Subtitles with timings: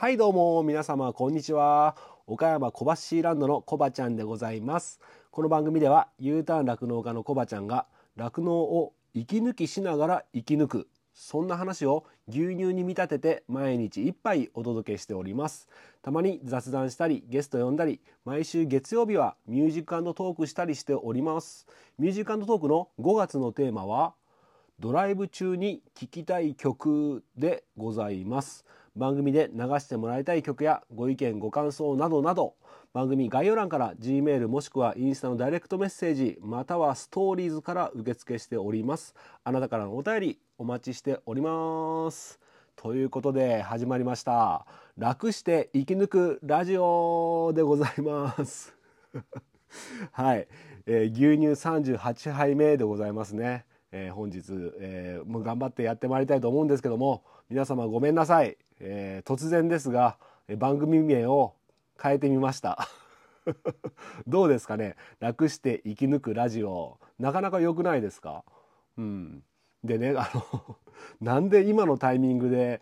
[0.00, 1.94] はいどうも皆様こんにちは。
[2.26, 2.86] 岡山小
[3.18, 4.98] 橋ランドのコバちゃんでございます。
[5.30, 7.84] この番組では U ターン酪農家のコバちゃんが
[8.16, 15.68] 酪農を息抜きしながら生き抜くそんな話を牛乳に見立てて毎日一杯お届けしております。
[16.00, 21.66] たまに雑談したりゲスト呼んだり毎週月曜日はミュージックトークしたりしております。
[21.98, 24.14] ミュージックトークの5月のテーマは
[24.78, 28.64] ドライブ中に聴きたい曲でございます。
[28.96, 32.54] 番組で流してもらいたい曲やご意見ご感想などなど
[32.92, 39.14] 番組概要欄から G メールもしくはインスタのダイレクトメッセージまたはストーリーズから受付しております。
[39.44, 42.40] あなたからのお便りお待ちしております。
[42.74, 44.66] ということで始まりました。
[44.98, 48.74] 楽して生き抜くラジオでございます。
[50.10, 50.48] はい、
[50.86, 54.42] えー、牛乳38杯目でございますね、えー、本日、
[54.80, 60.16] えー、もう頑張ってやってまいりたいと思うんですけども皆様ごめんなさい、えー、突然ですが
[60.58, 61.54] 番組名を
[62.02, 62.88] 変えてみました。
[64.26, 64.96] どうですかね？
[65.18, 66.98] 楽して生き抜くラジオ。
[67.18, 68.44] なかなか良くないですか？
[68.98, 69.42] うん。
[69.84, 70.76] でねあの
[71.20, 72.80] なんで今のタイミングで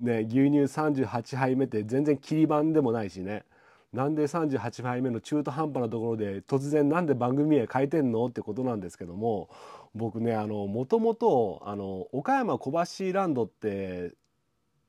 [0.00, 3.44] ね牛乳38杯目って全然切り板でもないしね。
[3.92, 8.26] なんで38杯目の中途半端なところで突然なんで番組名変えてんの？
[8.26, 9.48] ってことなんですけども
[9.94, 12.72] 僕ねあのもともとあの岡山小
[13.06, 14.12] 橋ランドって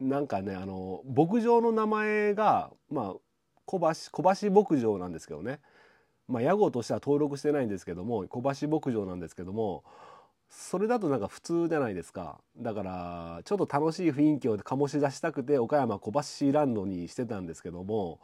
[0.00, 3.14] なんかねあの牧場の名前がまあ
[3.64, 5.60] 小橋小橋牧場なんですけどね
[6.28, 9.84] まあ屋号としては登録してないんですけども小橋牧場なんですけども
[10.50, 18.20] それだとなんか普通じゃないですかだからちょっと楽しい雰囲気を醸し出したくて岡山小橋ランドにしてたんですけども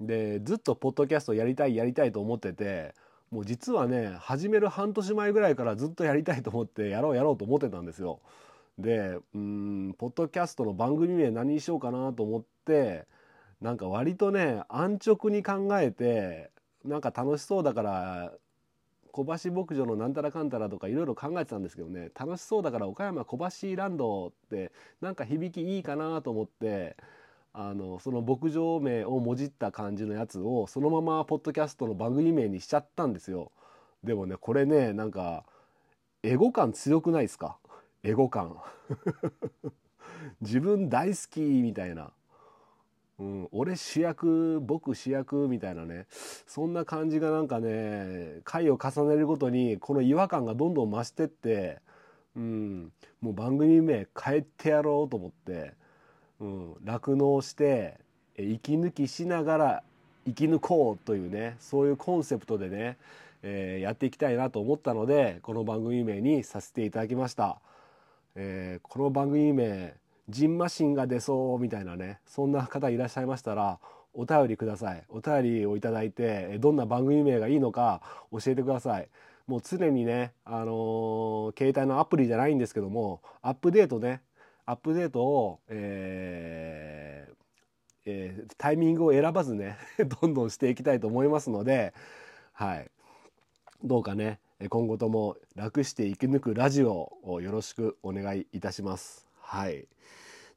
[0.00, 2.94] でずっとポッドキャストやりたいやりたいと思ってて
[3.30, 8.20] もう実はね始める半年前ぐらいからずっとやりたいと思ってやろうやろうと思ってたんですよ。
[8.78, 13.06] でうんポッドキャストの番組名何にしようかなと思って
[13.60, 16.50] なんか割とね安直に考えて
[16.84, 18.32] なんか楽しそうだから
[19.12, 23.38] 小橋牧場のなんたらかんたらとかいろいろ考えてたんですけどね楽しそうだから岡山小
[23.70, 26.96] 橋ランドってなんか響きいいかなと思って
[27.52, 33.52] あのその牧場名をもじった感じのやつをそのままポッドキャストの番組名にしちゃったんですよ。
[34.02, 35.44] でもねこれねなんか
[36.22, 37.58] エゴ感強くないですか？
[38.04, 38.56] エゴ感。
[40.40, 42.12] 自分大好きみたいな、
[43.18, 46.06] うん、俺主役僕主役みたいなね。
[46.10, 51.80] そんな感じがなんかね回を重ねるごとにこの違和感がどんどん増してって、
[52.36, 55.74] うん、もう番組名変えてやろうと思って
[56.84, 58.00] 酪農、うん、して
[58.36, 59.82] 息抜きしながら
[60.26, 62.98] 生き抜こうというねそういうコンセプトでね、
[63.42, 67.60] えー、やっていきたいなと思ったのでこの番組名にさせていただきました。
[68.34, 69.94] えー、この番組名
[70.28, 73.78] ジンマシンが出そうみたいなねそんな方いらっしゃいましたら
[74.14, 75.04] お便りください。
[75.08, 79.08] お便りをいただいてどんな番組名がいいのか教えてください。
[79.46, 84.20] もう常にねあのー、携帯のアプリじゃないんですけどもアップデートね
[84.66, 87.34] アップデートを、えー
[88.04, 89.78] えー、タイミングを選ばずね
[90.20, 91.92] どんどんしていきたいと思いますので
[92.52, 92.90] はい。
[93.82, 94.38] どうかね
[94.68, 99.26] 今後とも楽して生き抜くラジオをよろしくお願いいたします。
[99.40, 99.88] はい。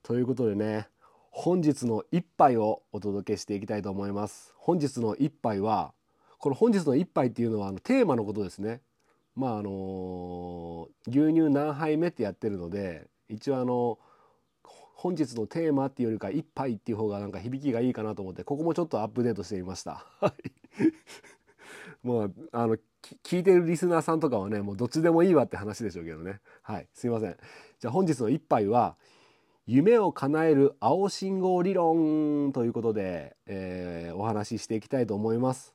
[0.04, 0.88] ということでね、
[1.32, 4.54] 本日の一杯をお届けしていきたいと思います。
[4.58, 5.94] 本日の一杯は、
[6.38, 8.82] この本日の一杯っていうのはあのテーマのことですね。
[9.36, 13.98] まああの牛乳何杯目ってやってるので、一応あの
[14.94, 20.06] 本日のテーマっていうよりか一杯っていう方がなんか響きがいいかなと思ってここもちょっとアップデートしてみました。
[22.02, 22.78] もうあの
[23.24, 26.40] 聞いてるリスナーさんとかはねもうどっちでもいいわって話でしょうけどね。
[26.62, 27.38] はいすいません。
[27.80, 28.96] じゃあ本日の一杯は
[29.68, 35.74] 夢を叶える青信号理論ということで、えー、お話ししていきたいと思います、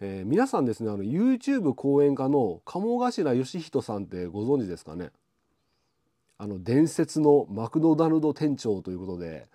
[0.00, 5.10] えー、皆さんですねあの YouTube 講演家の鴨頭義人さんってご存知ですかね？
[6.38, 9.46] あの伝説のマクドナルド店長ということで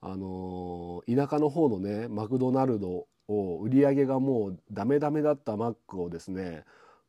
[0.00, 6.64] あのー、田舎の方のねマクドナルドを売り上げがもうダメダメだったマックをですね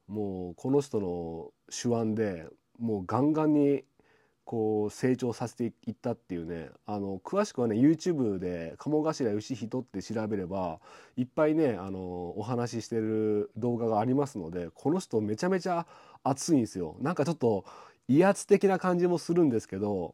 [0.07, 2.47] もうこの人の手腕で
[2.79, 3.83] もうガンガンに
[4.45, 10.79] こう成長させていったっていうねあの詳しくはね YouTube で鴨頭義人って調べれば
[11.17, 11.99] いっぱいねあの
[12.37, 15.87] お話ししてる動画がありますのでこの人めちゃめちゃ
[16.23, 16.95] 熱いんですよ。
[17.01, 17.65] なんかちょっと
[18.07, 20.13] 威圧的な感じもするんですけど、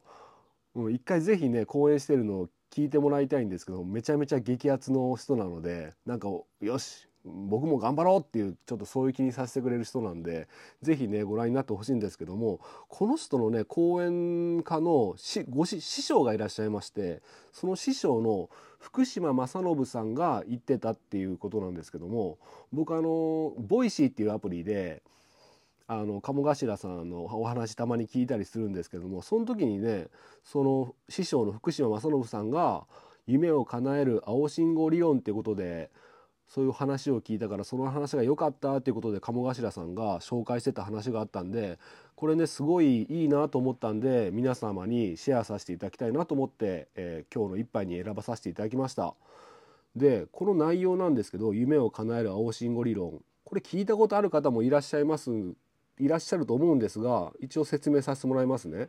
[0.74, 6.28] うん、一回是非ね講演してるのを聞いてもらいたいんですけどめちゃめちゃ激アツの人なのでなんか
[6.60, 10.48] よし僕も頑張ろうっていうちょっとそういう気にさせてくれる人なんで
[10.80, 15.14] 是非ねご覧になってほしいんですけどもこの人のね講演家の
[15.50, 17.22] ご師匠がいらっしゃいまして
[17.52, 18.48] その師匠の
[18.80, 22.38] 福島正信さんが言ってたっていうことなんですけども
[22.72, 25.02] 僕あの Voicy っていうアプリで
[26.00, 30.08] あの鴨頭さんのお話たまに聞いたりするんですけどもその時にね
[30.42, 32.86] その師匠の福島正伸さんが
[33.26, 35.90] 夢を叶える青信号理論ってことで
[36.48, 41.78] そういう話を聞いたからその話が良かったっていうことで鴨頭さんが紹介してた話があったんで
[42.14, 49.14] これねすごいいいなと思ったんで皆様にシェアさせていただきたいなと思って、えー、今日の一杯に選ばさせていただきました。
[49.96, 55.30] でこの内容なんですけど夢を叶える青信号理論これ聞いたことある方もいらっしゃいます
[55.98, 58.88] いらっしゃると思うんですが一応説明させてもらいますね。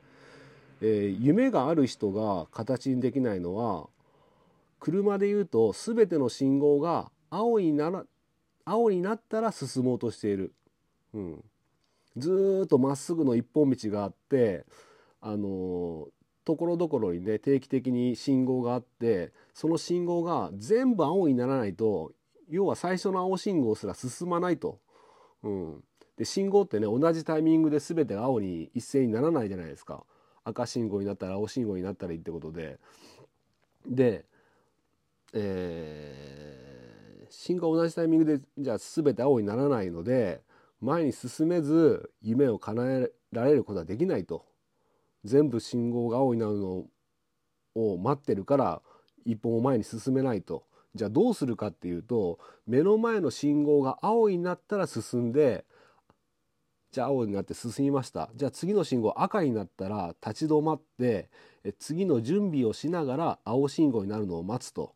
[0.82, 3.88] えー、夢がある人が形にできないのは
[4.80, 8.04] 車で言うと全ての信号が青になら
[8.66, 10.54] 青になったら進もうとしている、
[11.14, 11.44] うん、
[12.18, 14.66] ずっとまっすぐの一本道があって
[15.22, 16.08] あの
[16.46, 22.12] ところどころにね定期的に信号があってその信号が全部青にならないと
[22.50, 24.80] 要は最初の青信号すら進まないと。
[25.44, 25.84] うん、
[26.18, 30.04] で信号ってね同じタイミングで全て青に一斉にならないじゃないですか。
[30.46, 32.80] 赤信号になったら青信号になったらいいってことで。
[33.88, 34.26] で、
[35.34, 40.42] えー、信号同じタイミングでじゃあ全て青にならないので
[40.82, 44.46] 前に進めず夢を叶えられることはできないと。
[45.24, 46.86] 全部信号が青になるの
[47.76, 48.82] を待ってるから
[49.26, 50.66] 一歩も前に進めないと。
[50.96, 52.38] じゃあどうするかっていうと
[52.68, 55.66] 目の前の信号が青になったら進んで
[56.94, 58.30] じゃあ青になって進みました。
[58.36, 61.28] じゃあ次の信号赤になったら立ち止まって
[61.80, 64.94] 次の準備をしながら青信号になるのを待つと。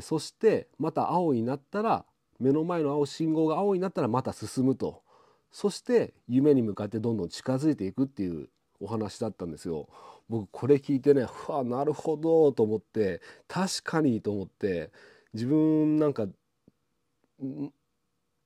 [0.00, 2.06] そしてまた青になったら
[2.40, 5.02] 目の前の青信号が青になったらまた進むと。
[5.50, 8.48] そして夢に向かってどんどん近づいていくっていう
[8.80, 9.90] お話だったんですよ。
[10.30, 14.90] 僕これ聞いてねふわなるほどと思って確かにと思って
[15.34, 16.26] 自分なんか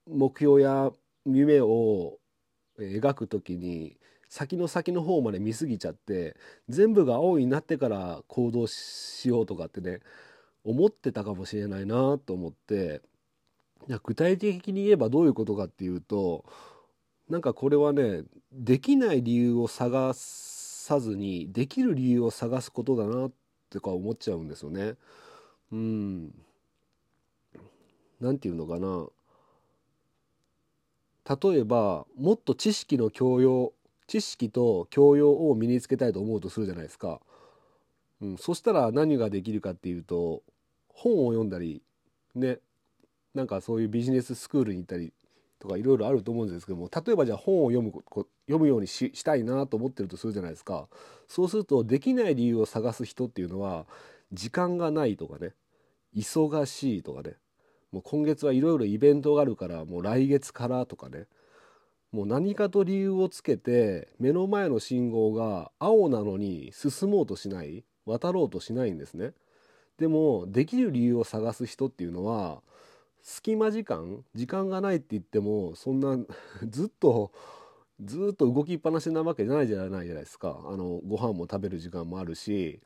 [0.08, 0.90] 目標や
[1.26, 2.18] 夢を
[2.78, 3.96] 描く時に
[4.28, 6.36] 先の先の方まで見過ぎちゃって
[6.68, 10.00] 全部が青になってから行動しようとかってね
[10.64, 13.02] 思ってたかもしれないなと思って
[14.02, 16.44] 具体的に言えばどういうことかっていうと
[17.28, 23.30] なんかこれはねできない理由を探さずにできる理由を探すことだなっ
[23.70, 24.94] てか思っちゃうんですよね。
[25.72, 26.34] うん。
[28.20, 29.06] なんていうのかな
[31.28, 33.72] 例えばもっと知識の教養
[34.06, 37.20] 知識と教養を身につけたいと思うとするじゃないですか、
[38.22, 40.42] うん、そしたら何ができるかっていうと
[40.88, 41.82] 本を読んだり
[42.34, 42.58] ね
[43.34, 45.12] なんかそういうビジネススクールに行ったり
[45.58, 47.92] とかいろいろあると思うんですけども例えばじゃあ本を読む
[48.46, 50.88] 読むようにししたいなと思ってるとするじゃないですか。
[51.26, 53.86] そうするとできない理由を探す人っていうのは
[54.32, 55.54] 時間がないとかね
[56.14, 57.34] 忙しいとかね
[57.96, 61.24] もう今月はいろいろイベントがあるからもう来月からとかね
[62.12, 69.32] もう何かと理由をつけて目の前の信号が青なのに進もうとしない渡ろうとしないんですね。
[69.98, 72.60] でもできる理由を探す人っていうのは
[73.22, 76.18] 隙間時間時間がないって言ってもそんな
[76.68, 77.32] ずっと
[78.04, 82.78] ずっと動きっぱなしなわけじゃないじゃないじゃないですかあのご飯も食べる時間もあるし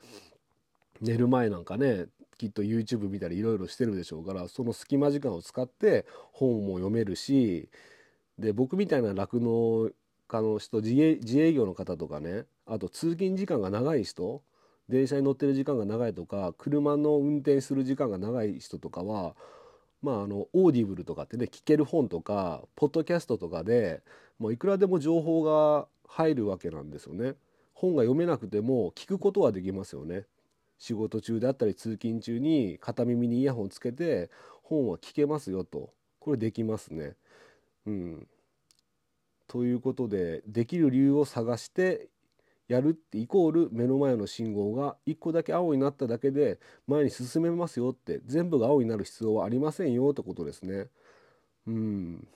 [1.01, 2.07] 寝る前なんかね
[2.41, 7.69] きっと YouTube 見たりいろいろしてるでしょうからその隙間時間を使って本も読めるし
[8.39, 9.91] で僕みたいな酪農
[10.27, 14.41] 家の人自営自営業の方とかねあと通勤時間が長い人
[14.89, 19.37] 電車に乗ってる時間が長いとか車の運転する時間が長い人とかは
[20.01, 24.01] まああの Audible とかってね聞ける本とかポッドキャストとかで
[24.39, 27.35] もういくらでも情報が入るわけなんですよね。
[27.75, 30.25] 本が読めなくても聞くことはできますよね。
[30.81, 34.31] 仕事中であったり通勤中に片耳にイヤホンつけて
[34.63, 35.91] 本は聞けますよと。
[36.19, 37.17] これできますね。
[37.87, 38.29] うん、
[39.47, 42.09] ということでできる理由を探して
[42.67, 50.87] やるってイコール目の前の信号が1個だけ青になっただけで前に進めますよって全部が青になる必要はありませんよってことですね。
[51.67, 52.29] うん。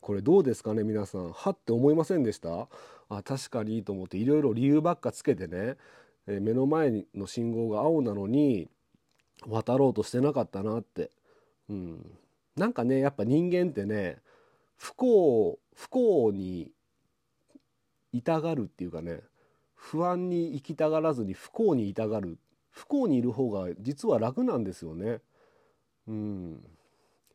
[0.00, 1.30] これどうですかね皆さん。
[1.30, 2.68] はって思いませんでした？
[3.08, 5.76] あ確かにいいと思っていろいろ理由ばっかつけてね。
[6.26, 8.68] え目の前の信号が青なのに
[9.46, 11.10] 渡ろうとしてなかったなって、
[11.68, 12.18] うん、
[12.56, 14.18] なんかねやっぱ人間ってね
[14.76, 16.70] 不幸不幸に
[18.12, 19.20] 痛がるっていうかね
[19.74, 22.38] 不安に生きたがらずに不幸に痛がる。
[22.70, 25.20] 不幸にいる方が実は楽なんですよね。
[26.08, 26.64] うん、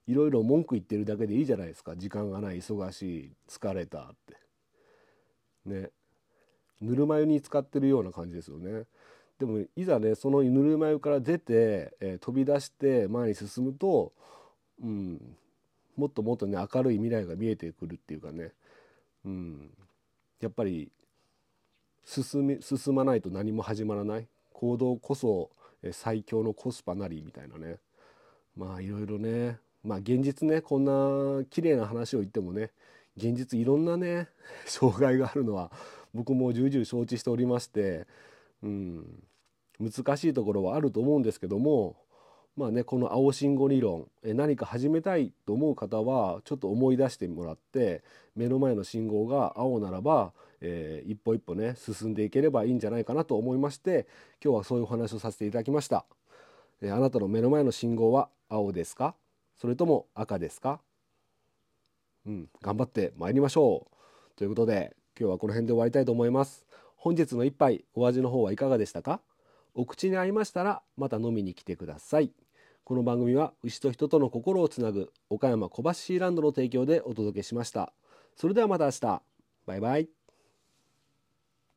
[0.08, 1.96] いろいろ文句言ってるだけでいいじゃないですか。
[1.96, 4.38] 時間がない忙しい疲れたって。
[5.66, 5.90] ね。
[6.82, 8.84] ぬるま湯に使ってるような感じですよね。
[9.40, 14.12] でもいざねそのぬるま湯から出て、えー、飛び出して前に進むと、
[14.84, 15.22] うん、
[15.96, 18.52] もっともっとね明るい未来が見えてくるっていうかね、
[19.26, 19.70] うん、
[20.40, 20.90] やっぱり
[22.06, 24.28] 進み進まないと何も始まらない。
[24.54, 25.52] 行動こそ
[25.92, 27.78] 最強のコスパなりみたいなね。
[28.56, 29.60] まあいろいろね。
[29.84, 32.72] まあ現実ねこんな綺麗な話を言ってもね
[33.16, 34.28] 現実いろんなね
[34.66, 35.72] 障害があるのは
[36.14, 38.08] 僕も重々承知しておりまして、
[38.64, 39.06] うん、
[39.80, 41.96] 難しいところはあると思うんですけども
[42.56, 48.04] まあねこの青信号理論え何か始めたいと思う方はちょっと思い出してもらって
[48.36, 54.08] 目の前の信号が青ならば、えー、一歩一歩ね進んでいければいいんじゃないかなと思いまして
[54.44, 56.06] 今日はそういうお話をさせていただきました。
[56.82, 59.16] えあなたの目の前の信号は青ですか？
[59.60, 60.80] それとも赤ですか？
[62.26, 64.38] うん、頑張って参りましょう。
[64.38, 66.66] ということで今日はこの辺で終わりたいと思います。
[66.96, 69.20] 本日の一杯お味の方はいかがでしたか？
[69.74, 72.32] お口に合いましたらまた飲みに来てください。
[72.84, 77.92] この番組は牛と人との心をつなぐ岡山小橋シーランドの提供でお届けしました。
[78.36, 79.22] それではまた明日。
[79.66, 80.17] バイバイ。